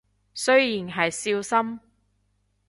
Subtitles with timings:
[0.33, 1.79] 雖然係少深